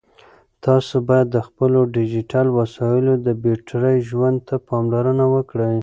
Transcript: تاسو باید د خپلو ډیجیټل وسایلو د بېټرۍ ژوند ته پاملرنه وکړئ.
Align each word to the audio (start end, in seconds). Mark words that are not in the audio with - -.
تاسو 0.65 0.95
باید 1.07 1.27
د 1.31 1.37
خپلو 1.47 1.79
ډیجیټل 1.95 2.47
وسایلو 2.59 3.13
د 3.25 3.27
بېټرۍ 3.43 3.97
ژوند 4.09 4.37
ته 4.47 4.55
پاملرنه 4.67 5.25
وکړئ. 5.33 5.75